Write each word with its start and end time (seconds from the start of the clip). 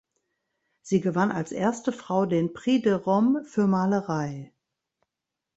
Sie 0.81 0.99
gewann 0.99 1.31
als 1.31 1.51
erste 1.51 1.91
Frau 1.91 2.25
den 2.25 2.53
Prix 2.53 2.81
de 2.81 2.93
Rome 2.93 3.43
für 3.43 3.67
Malerei. 3.67 4.51